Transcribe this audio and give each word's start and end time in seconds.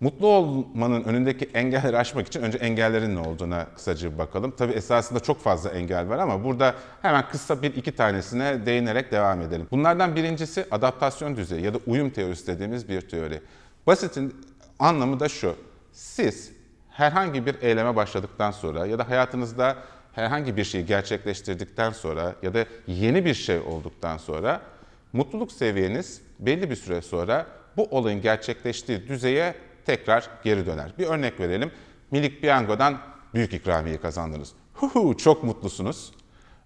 Mutlu 0.00 0.26
olmanın 0.26 1.04
önündeki 1.04 1.44
engelleri 1.54 1.98
aşmak 1.98 2.26
için 2.26 2.42
önce 2.42 2.58
engellerin 2.58 3.16
ne 3.16 3.20
olduğuna 3.20 3.66
kısaca 3.74 4.12
bir 4.12 4.18
bakalım. 4.18 4.54
Tabii 4.56 4.72
esasında 4.72 5.20
çok 5.20 5.40
fazla 5.40 5.70
engel 5.70 6.08
var 6.08 6.18
ama 6.18 6.44
burada 6.44 6.74
hemen 7.02 7.28
kısa 7.28 7.62
bir 7.62 7.74
iki 7.74 7.92
tanesine 7.92 8.66
değinerek 8.66 9.12
devam 9.12 9.42
edelim. 9.42 9.66
Bunlardan 9.70 10.16
birincisi 10.16 10.66
adaptasyon 10.70 11.36
düzeyi 11.36 11.64
ya 11.64 11.74
da 11.74 11.78
uyum 11.86 12.10
teorisi 12.10 12.46
dediğimiz 12.46 12.88
bir 12.88 13.00
teori. 13.00 13.40
Basitin 13.86 14.34
anlamı 14.78 15.20
da 15.20 15.28
şu. 15.28 15.56
Siz 15.92 16.52
herhangi 16.90 17.46
bir 17.46 17.62
eyleme 17.62 17.96
başladıktan 17.96 18.50
sonra 18.50 18.86
ya 18.86 18.98
da 18.98 19.08
hayatınızda 19.08 19.76
herhangi 20.12 20.56
bir 20.56 20.64
şeyi 20.64 20.86
gerçekleştirdikten 20.86 21.90
sonra 21.90 22.34
ya 22.42 22.54
da 22.54 22.64
yeni 22.86 23.24
bir 23.24 23.34
şey 23.34 23.58
olduktan 23.58 24.16
sonra 24.16 24.60
mutluluk 25.12 25.52
seviyeniz 25.52 26.22
belli 26.38 26.70
bir 26.70 26.76
süre 26.76 27.02
sonra 27.02 27.46
bu 27.76 27.84
olayın 27.90 28.22
gerçekleştiği 28.22 29.08
düzeye 29.08 29.54
tekrar 29.86 30.30
geri 30.44 30.66
döner. 30.66 30.92
Bir 30.98 31.06
örnek 31.06 31.40
verelim. 31.40 31.70
Milik 32.10 32.40
Piyango'dan 32.40 32.98
büyük 33.34 33.52
ikramiye 33.52 34.00
kazandınız. 34.00 34.52
Huhu, 34.74 35.16
çok 35.16 35.44
mutlusunuz. 35.44 36.12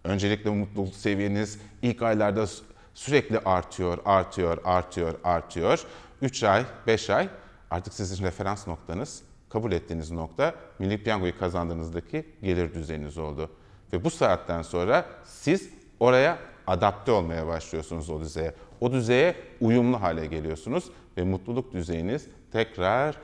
Öncelikle 0.05 0.50
mutluluk 0.50 0.95
seviyeniz 0.95 1.58
ilk 1.82 2.02
aylarda 2.02 2.46
sürekli 2.95 3.38
artıyor, 3.38 3.98
artıyor, 4.05 4.58
artıyor, 4.64 5.14
artıyor. 5.24 5.84
3 6.22 6.45
ay, 6.45 6.64
5 6.86 7.10
ay 7.10 7.28
artık 7.70 7.95
sizin 7.95 8.24
referans 8.24 8.66
noktanız, 8.66 9.22
kabul 9.48 9.72
ettiğiniz 9.72 10.10
nokta 10.10 10.55
Milli 10.78 11.02
Piyango'yu 11.02 11.38
kazandığınızdaki 11.38 12.27
gelir 12.42 12.74
düzeyiniz 12.74 13.19
oldu. 13.19 13.50
Ve 13.92 14.05
bu 14.05 14.10
saatten 14.10 14.62
sonra 14.62 15.06
siz 15.24 15.70
oraya 16.00 16.38
adapte 16.66 17.12
olmaya 17.12 17.46
başlıyorsunuz 17.46 18.10
o 18.10 18.20
düzeye. 18.20 18.55
O 18.80 18.92
düzeye 18.92 19.36
uyumlu 19.60 20.02
hale 20.02 20.27
geliyorsunuz 20.27 20.84
ve 21.16 21.23
mutluluk 21.23 21.73
düzeyiniz 21.73 22.27
tekrar 22.52 23.16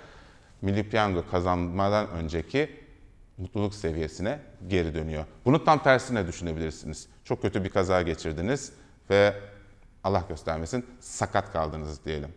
Milli 0.63 0.89
Piyango 0.89 1.25
kazanmadan 1.31 2.11
önceki 2.11 2.71
mutluluk 3.39 3.75
seviyesine 3.75 4.39
geri 4.69 4.95
dönüyor. 4.95 5.25
Bunu 5.45 5.65
tam 5.65 5.83
tersine 5.83 6.27
düşünebilirsiniz. 6.27 7.09
Çok 7.25 7.43
kötü 7.43 7.65
bir 7.65 7.71
kaza 7.71 8.03
geçirdiniz 8.03 8.73
ve 9.11 9.35
Allah 10.05 10.25
göstermesin 10.29 10.87
sakat 11.01 11.53
kaldınız 11.53 12.05
diyelim. 12.05 12.35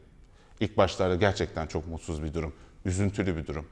İlk 0.60 0.78
başlarda 0.78 1.16
gerçekten 1.16 1.68
çok 1.68 1.88
mutsuz 1.88 2.24
bir 2.24 2.34
durum, 2.34 2.54
üzüntülü 2.86 3.38
bir 3.38 3.48
durum. 3.48 3.66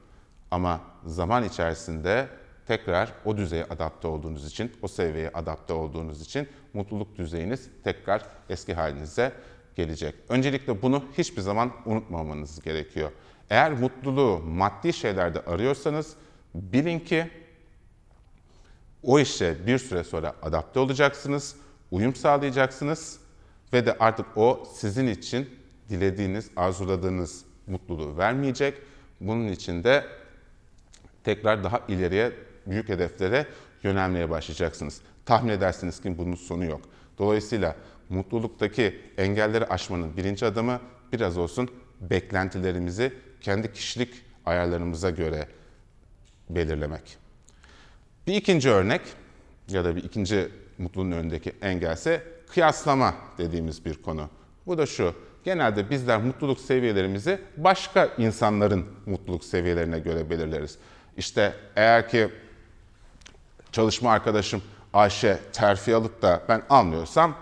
Ama 0.51 0.81
zaman 1.05 1.43
içerisinde 1.43 2.27
tekrar 2.67 3.13
o 3.25 3.37
düzeye 3.37 3.65
adapte 3.65 4.07
olduğunuz 4.07 4.45
için, 4.47 4.71
o 4.81 4.87
seviyeye 4.87 5.29
adapte 5.29 5.73
olduğunuz 5.73 6.21
için 6.21 6.49
mutluluk 6.73 7.17
düzeyiniz 7.17 7.69
tekrar 7.83 8.25
eski 8.49 8.73
halinize 8.73 9.33
gelecek. 9.75 10.15
Öncelikle 10.29 10.81
bunu 10.81 11.03
hiçbir 11.17 11.41
zaman 11.41 11.71
unutmamanız 11.85 12.61
gerekiyor. 12.61 13.11
Eğer 13.49 13.71
mutluluğu 13.71 14.39
maddi 14.39 14.93
şeylerde 14.93 15.41
arıyorsanız 15.41 16.15
bilin 16.55 16.99
ki 16.99 17.29
o 19.03 19.19
işe 19.19 19.67
bir 19.67 19.77
süre 19.77 20.03
sonra 20.03 20.35
adapte 20.41 20.79
olacaksınız, 20.79 21.55
uyum 21.91 22.15
sağlayacaksınız 22.15 23.19
ve 23.73 23.85
de 23.85 23.97
artık 23.97 24.25
o 24.35 24.67
sizin 24.73 25.07
için 25.07 25.49
dilediğiniz, 25.89 26.49
arzuladığınız 26.55 27.45
mutluluğu 27.67 28.17
vermeyecek. 28.17 28.77
Bunun 29.21 29.47
için 29.47 29.83
de 29.83 30.05
tekrar 31.23 31.63
daha 31.63 31.81
ileriye, 31.87 32.31
büyük 32.67 32.89
hedeflere 32.89 33.47
yönelmeye 33.83 34.29
başlayacaksınız. 34.29 35.01
Tahmin 35.25 35.49
edersiniz 35.49 36.01
ki 36.01 36.17
bunun 36.17 36.35
sonu 36.35 36.65
yok. 36.65 36.81
Dolayısıyla 37.17 37.75
mutluluktaki 38.11 39.01
engelleri 39.17 39.65
aşmanın 39.65 40.17
birinci 40.17 40.45
adımı 40.45 40.79
biraz 41.13 41.37
olsun 41.37 41.69
beklentilerimizi 42.01 43.13
kendi 43.41 43.73
kişilik 43.73 44.13
ayarlarımıza 44.45 45.09
göre 45.09 45.47
belirlemek. 46.49 47.17
Bir 48.27 48.35
ikinci 48.35 48.69
örnek 48.69 49.01
ya 49.69 49.85
da 49.85 49.95
bir 49.95 50.03
ikinci 50.03 50.49
mutluluğun 50.77 51.11
önündeki 51.11 51.51
engelse 51.61 52.23
kıyaslama 52.53 53.15
dediğimiz 53.37 53.85
bir 53.85 54.01
konu. 54.01 54.29
Bu 54.67 54.77
da 54.77 54.85
şu, 54.85 55.15
genelde 55.43 55.89
bizler 55.89 56.21
mutluluk 56.21 56.59
seviyelerimizi 56.59 57.39
başka 57.57 58.09
insanların 58.17 58.85
mutluluk 59.05 59.43
seviyelerine 59.43 59.99
göre 59.99 60.29
belirleriz. 60.29 60.77
İşte 61.17 61.53
eğer 61.75 62.09
ki 62.09 62.29
çalışma 63.71 64.11
arkadaşım 64.11 64.61
Ayşe 64.93 65.39
terfi 65.53 65.95
alıp 65.95 66.21
da 66.21 66.43
ben 66.49 66.63
almıyorsam 66.69 67.35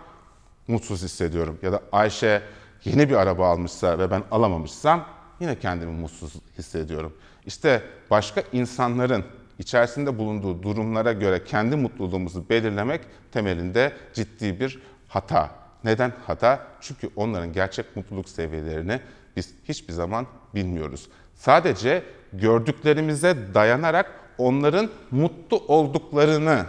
mutsuz 0.69 1.03
hissediyorum. 1.03 1.59
Ya 1.61 1.71
da 1.71 1.81
Ayşe 1.91 2.41
yeni 2.85 3.09
bir 3.09 3.15
araba 3.15 3.49
almışsa 3.49 3.99
ve 3.99 4.11
ben 4.11 4.23
alamamışsam 4.31 5.05
yine 5.39 5.59
kendimi 5.59 5.91
mutsuz 5.91 6.33
hissediyorum. 6.57 7.13
İşte 7.45 7.83
başka 8.09 8.43
insanların 8.51 9.25
içerisinde 9.59 10.17
bulunduğu 10.17 10.63
durumlara 10.63 11.13
göre 11.13 11.43
kendi 11.43 11.75
mutluluğumuzu 11.75 12.49
belirlemek 12.49 13.01
temelinde 13.31 13.93
ciddi 14.13 14.59
bir 14.59 14.79
hata. 15.07 15.51
Neden 15.83 16.13
hata? 16.27 16.67
Çünkü 16.81 17.09
onların 17.15 17.53
gerçek 17.53 17.95
mutluluk 17.95 18.29
seviyelerini 18.29 18.99
biz 19.35 19.53
hiçbir 19.65 19.93
zaman 19.93 20.27
bilmiyoruz. 20.55 21.09
Sadece 21.35 22.03
gördüklerimize 22.33 23.37
dayanarak 23.53 24.11
onların 24.37 24.89
mutlu 25.11 25.57
olduklarını 25.57 26.65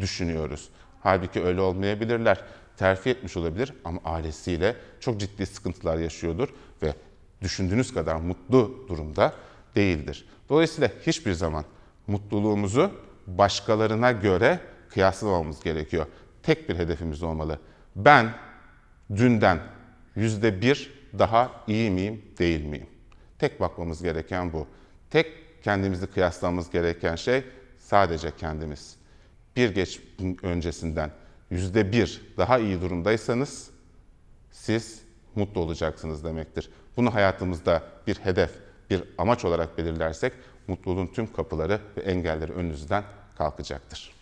düşünüyoruz. 0.00 0.68
Halbuki 1.02 1.44
öyle 1.44 1.60
olmayabilirler. 1.60 2.44
Terfi 2.80 3.10
etmiş 3.10 3.36
olabilir 3.36 3.72
ama 3.84 4.00
ailesiyle 4.04 4.76
çok 5.00 5.20
ciddi 5.20 5.46
sıkıntılar 5.46 5.98
yaşıyordur 5.98 6.48
ve 6.82 6.94
düşündüğünüz 7.42 7.94
kadar 7.94 8.16
mutlu 8.16 8.84
durumda 8.88 9.34
değildir. 9.76 10.28
Dolayısıyla 10.48 10.90
hiçbir 11.06 11.32
zaman 11.32 11.64
mutluluğumuzu 12.06 12.90
başkalarına 13.26 14.12
göre 14.12 14.60
kıyaslamamamız 14.88 15.60
gerekiyor. 15.60 16.06
Tek 16.42 16.68
bir 16.68 16.76
hedefimiz 16.76 17.22
olmalı. 17.22 17.58
Ben 17.96 18.34
dünden 19.16 19.60
yüzde 20.16 20.60
bir 20.60 20.92
daha 21.18 21.50
iyi 21.66 21.90
miyim, 21.90 22.24
değil 22.38 22.64
miyim? 22.64 22.86
Tek 23.38 23.60
bakmamız 23.60 24.02
gereken 24.02 24.52
bu. 24.52 24.66
Tek 25.10 25.26
kendimizi 25.62 26.06
kıyaslamamız 26.06 26.70
gereken 26.70 27.16
şey 27.16 27.44
sadece 27.78 28.36
kendimiz. 28.36 28.96
Bir 29.56 29.74
geç 29.74 30.00
öncesinden 30.42 31.10
yüzde 31.50 31.92
bir 31.92 32.22
daha 32.36 32.58
iyi 32.58 32.80
durumdaysanız 32.80 33.70
siz 34.50 35.02
mutlu 35.34 35.60
olacaksınız 35.60 36.24
demektir. 36.24 36.70
Bunu 36.96 37.14
hayatımızda 37.14 37.82
bir 38.06 38.14
hedef, 38.14 38.50
bir 38.90 39.04
amaç 39.18 39.44
olarak 39.44 39.78
belirlersek 39.78 40.32
mutluluğun 40.66 41.06
tüm 41.06 41.32
kapıları 41.32 41.80
ve 41.96 42.00
engelleri 42.00 42.52
önünüzden 42.52 43.04
kalkacaktır. 43.38 44.19